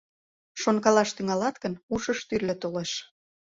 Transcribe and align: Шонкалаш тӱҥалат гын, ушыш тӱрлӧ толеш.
Шонкалаш 0.61 1.09
тӱҥалат 1.15 1.55
гын, 1.63 1.73
ушыш 1.93 2.19
тӱрлӧ 2.27 2.55
толеш. 2.61 2.91